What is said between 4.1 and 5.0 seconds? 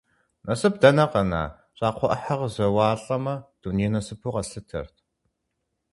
къэслъытэрт.